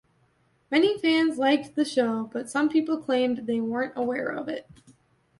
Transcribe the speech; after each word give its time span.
Many 0.71 0.97
fans 0.97 1.37
liked 1.37 1.75
the 1.75 1.85
show, 1.85 2.23
but 2.33 2.49
some 2.49 2.69
people 2.69 2.97
claimed 2.97 3.45
they 3.45 3.61
weren't 3.61 3.93
aware 3.95 4.29
of 4.29 4.47
it. 4.47 4.67